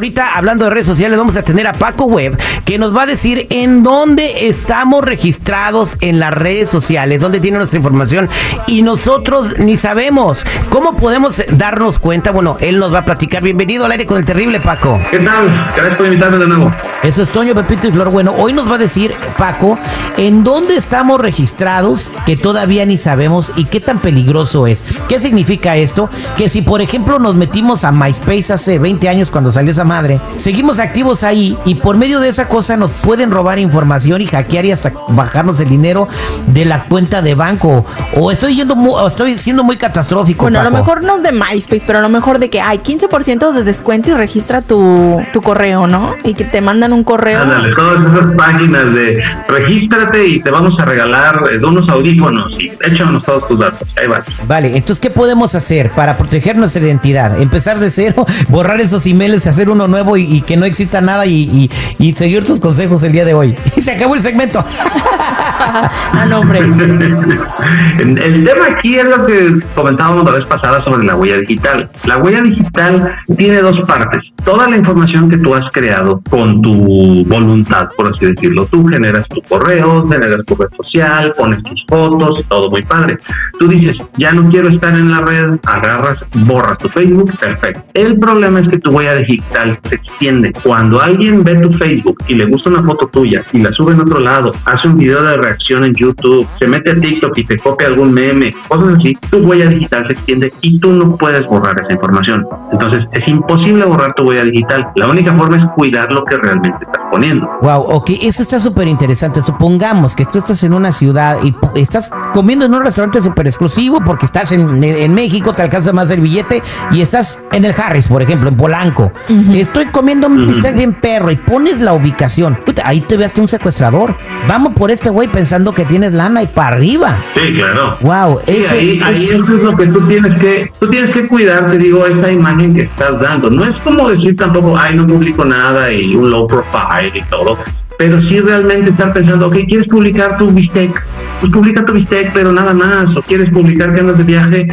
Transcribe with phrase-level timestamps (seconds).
[0.00, 3.06] Ahorita, hablando de redes sociales, vamos a tener a Paco Web, que nos va a
[3.06, 8.26] decir en dónde estamos registrados en las redes sociales, dónde tiene nuestra información,
[8.66, 10.38] y nosotros ni sabemos.
[10.70, 12.30] ¿Cómo podemos darnos cuenta?
[12.30, 13.42] Bueno, él nos va a platicar.
[13.42, 14.98] Bienvenido al aire con el terrible Paco.
[15.10, 15.48] ¿Qué tal?
[15.76, 16.72] Gracias por invitarme de nuevo.
[17.02, 18.08] Eso es Toño, Pepito y Flor.
[18.08, 19.78] Bueno, hoy nos va a decir, Paco,
[20.16, 24.82] en dónde estamos registrados que todavía ni sabemos y qué tan peligroso es.
[25.08, 26.08] ¿Qué significa esto?
[26.38, 30.20] Que si, por ejemplo, nos metimos a MySpace hace 20 años cuando salió esa madre,
[30.36, 34.64] seguimos activos ahí y por medio de esa cosa nos pueden robar información y hackear
[34.64, 36.06] y hasta bajarnos el dinero
[36.46, 37.84] de la cuenta de banco.
[38.16, 40.42] O estoy yendo mu- o estoy siendo muy catastrófico.
[40.44, 40.84] Bueno, a lo Paco.
[40.84, 44.12] mejor no es de MySpace, pero a lo mejor de que hay 15% de descuento
[44.12, 46.14] y registra tu, tu correo, ¿no?
[46.22, 47.42] Y que te mandan un correo.
[47.42, 52.70] Ándale, todas esas páginas de regístrate y te vamos a regalar eh, unos audífonos y
[52.84, 53.88] échanos todos tus datos.
[54.00, 54.24] Ahí vas.
[54.46, 57.40] Vale, entonces, ¿qué podemos hacer para proteger nuestra identidad?
[57.40, 61.26] Empezar de cero, borrar esos emails, hacer uno nuevo y, y que no exista nada
[61.26, 63.54] y, y- y seguir tus consejos el día de hoy.
[63.76, 64.62] Y se acabó el segmento.
[65.24, 66.60] ah, no, hombre.
[67.98, 71.88] El tema aquí es lo que comentábamos la vez pasada sobre la huella digital.
[72.04, 74.22] La huella digital tiene dos partes.
[74.44, 78.66] Toda la información que tú has creado con tu voluntad, por así decirlo.
[78.66, 83.18] Tú generas tu correo, generas tu red social, pones tus fotos, todo muy padre.
[83.58, 87.82] Tú dices, ya no quiero estar en la red, agarras, borras tu Facebook, perfecto.
[87.94, 90.52] El problema es que tu huella digital se extiende.
[90.62, 94.00] Cuando alguien ve tu Facebook y le gusta una foto tuya y la sube en
[94.00, 97.58] otro lado, hace un video de reacción en YouTube, se mete a TikTok y te
[97.58, 101.74] copia algún meme, cosas así, tu huella digital se extiende y tú no puedes borrar
[101.82, 102.44] esa información.
[102.72, 104.86] Entonces es imposible borrar tu huella digital.
[104.96, 107.48] La única forma es cuidar lo que realmente estás poniendo.
[107.62, 109.42] Wow, ok, eso está súper interesante.
[109.42, 114.00] Supongamos que tú estás en una ciudad y estás comiendo en un restaurante súper exclusivo
[114.04, 118.06] porque estás en, en México, te alcanza más el billete y estás en el Harris,
[118.06, 119.12] por ejemplo, en Polanco.
[119.52, 122.58] Estoy comiendo un bistec bien perro y pones la ubicación.
[122.64, 124.16] Puta, ahí te veaste un secuestrador.
[124.48, 127.18] Vamos por este güey pensando que tienes lana y para arriba.
[127.34, 127.98] Sí, claro.
[128.00, 131.14] Wow, Sí, eso ahí, ahí es- eso es lo que tú tienes que, tú tienes
[131.14, 133.50] que cuidar, te digo, esa imagen que estás dando.
[133.50, 137.58] No es como decir tampoco, ay, no publico nada y un low profile y todo.
[137.98, 141.02] Pero sí realmente estar pensando, ok, ¿quieres publicar tu bistec?
[141.40, 143.14] Pues publica tu bistec, pero nada más.
[143.14, 144.66] O quieres publicar que andas de viaje,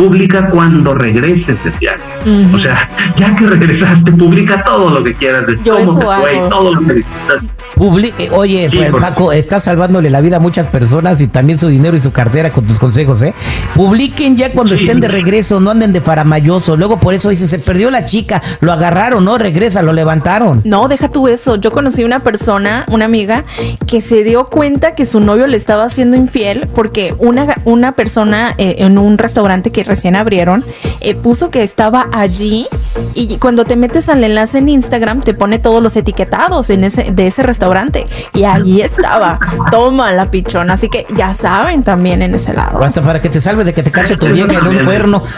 [0.00, 2.02] publica cuando regreses de viaje.
[2.54, 2.88] O sea,
[3.18, 6.48] ya que regresaste, publica todo lo que quieras de Yo cómo te fue, hago.
[6.48, 7.04] todo lo que
[8.18, 11.68] eh, oye, Sí, pues, Paco, estás salvándole la vida a muchas personas y también su
[11.68, 13.34] dinero y su cartera con tus consejos, ¿eh?
[13.74, 14.84] Publiquen ya cuando Sí.
[14.84, 16.76] estén de regreso, no anden de faramayoso.
[16.76, 20.60] Luego por eso dice, se perdió la chica, lo agarraron, no, regresa, lo levantaron.
[20.64, 21.56] No, deja tú eso.
[21.56, 23.44] Yo conocí una persona, una amiga,
[23.86, 28.54] que se dio cuenta que su novio le estaba haciendo infiel porque una, una persona
[28.58, 30.64] eh, en un restaurante que recién abrieron
[31.00, 32.66] eh, puso que estaba allí
[33.14, 37.10] y cuando te metes al enlace en Instagram te pone todos los etiquetados en ese,
[37.12, 39.38] de ese restaurante y ahí estaba.
[39.70, 40.74] Toma la pichona.
[40.74, 42.78] Así que ya saben también en ese lado.
[42.78, 45.22] O hasta para que te salve de que te cache tu vieja en un cuerno.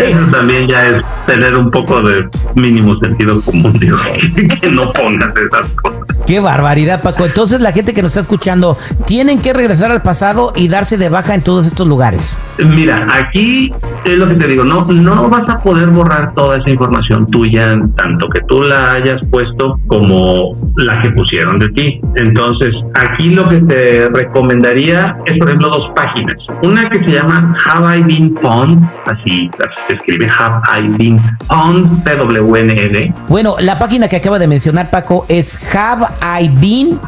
[0.00, 3.98] Eso también ya es tener un poco de mínimo sentido común, digo,
[4.60, 6.17] que no pongas esas cosas.
[6.28, 7.24] Qué barbaridad, Paco.
[7.24, 8.76] Entonces la gente que nos está escuchando,
[9.06, 12.36] tienen que regresar al pasado y darse de baja en todos estos lugares.
[12.58, 13.72] Mira, aquí
[14.04, 17.68] es lo que te digo, no, no vas a poder borrar toda esa información tuya,
[17.96, 22.00] tanto que tú la hayas puesto como la que pusieron de ti.
[22.16, 26.36] Entonces, aquí lo que te recomendaría es, por ejemplo, dos páginas.
[26.62, 29.50] Una que se llama Have I Been Pwned, así,
[29.88, 33.14] se escribe Have I Been Pwned, P-W-N-E-D.
[33.28, 36.98] Bueno, la página que acaba de mencionar Paco es Have I Been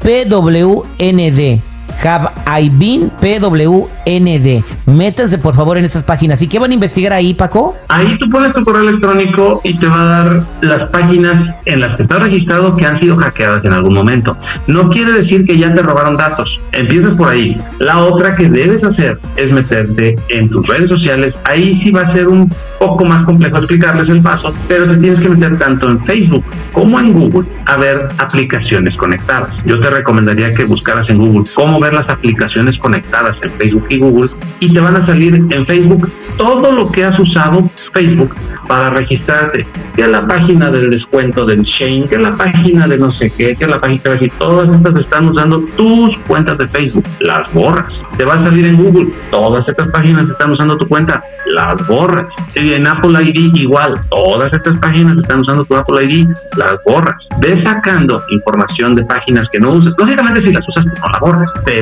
[0.00, 1.69] PWND.
[2.02, 4.64] Have I Been PWND.
[4.86, 6.40] métanse por favor en esas páginas.
[6.42, 7.76] ¿Y qué van a investigar ahí, Paco?
[7.88, 11.96] Ahí tú pones tu correo electrónico y te va a dar las páginas en las
[11.96, 14.36] que estás registrado que han sido hackeadas en algún momento.
[14.66, 16.60] No quiere decir que ya te robaron datos.
[16.72, 17.60] Empiezas por ahí.
[17.78, 21.34] La otra que debes hacer es meterte en tus redes sociales.
[21.44, 25.20] Ahí sí va a ser un poco más complejo explicarles el paso, pero te tienes
[25.20, 29.50] que meter tanto en Facebook como en Google a ver aplicaciones conectadas.
[29.66, 33.98] Yo te recomendaría que buscaras en Google cómo ver las aplicaciones conectadas en Facebook y
[33.98, 38.34] Google y te van a salir en Facebook todo lo que has usado Facebook
[38.66, 39.66] para registrarte,
[39.96, 43.66] que la página del descuento del Shane, que la página de no sé qué, que
[43.66, 47.92] la página de todas estas están usando tus cuentas de Facebook, las borras.
[48.16, 52.26] Te va a salir en Google, todas estas páginas están usando tu cuenta, las borras.
[52.54, 57.16] Y en Apple ID igual, todas estas páginas están usando tu Apple ID, las borras.
[57.40, 59.94] Ves sacando información de páginas que no usas.
[59.98, 61.79] Lógicamente si las usas no la borras, pero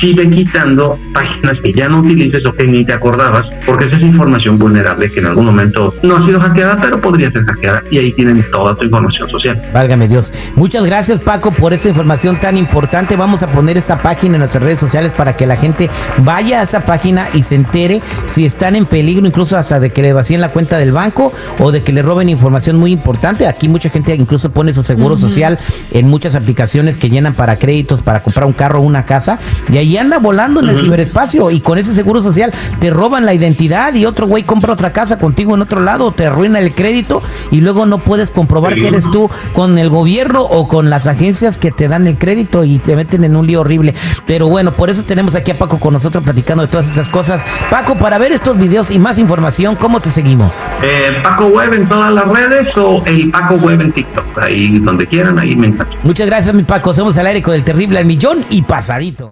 [0.00, 3.96] sí ve quitando páginas que ya no utilices o que ni te acordabas, porque esa
[3.96, 7.82] es información vulnerable que en algún momento no ha sido hackeada, pero podría ser hackeada
[7.90, 9.60] y ahí tienen toda tu información social.
[9.72, 10.32] Válgame Dios.
[10.54, 13.16] Muchas gracias Paco por esta información tan importante.
[13.16, 16.62] Vamos a poner esta página en nuestras redes sociales para que la gente vaya a
[16.64, 20.40] esa página y se entere si están en peligro, incluso hasta de que le vacíen
[20.40, 23.46] la cuenta del banco o de que le roben información muy importante.
[23.46, 25.58] Aquí mucha gente incluso pone su seguro social
[25.90, 29.21] en muchas aplicaciones que llenan para créditos, para comprar un carro o una casa,
[29.70, 33.34] y ahí anda volando en el ciberespacio y con ese seguro social te roban la
[33.34, 37.22] identidad y otro güey compra otra casa contigo en otro lado, te arruina el crédito
[37.50, 41.58] y luego no puedes comprobar que eres tú con el gobierno o con las agencias
[41.58, 43.94] que te dan el crédito y te meten en un lío horrible.
[44.26, 47.42] Pero bueno, por eso tenemos aquí a Paco con nosotros platicando de todas estas cosas.
[47.70, 50.52] Paco, para ver estos videos y más información, ¿cómo te seguimos?
[50.82, 55.06] Eh, Paco Web en todas las redes o el Paco Web en TikTok, ahí donde
[55.06, 55.96] quieran, ahí me encanta.
[56.02, 56.94] Muchas gracias, mi Paco.
[56.94, 59.21] Somos al aire con el terrible al millón y pasadito.